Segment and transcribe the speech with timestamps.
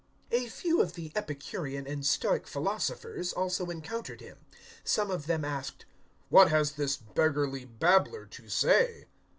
[0.31, 4.39] 017:018 A few of the Epicurean and Stoic philosophers also encountered him.
[4.83, 5.85] Some of them asked,
[6.29, 9.05] "What has this beggarly babbler to say?"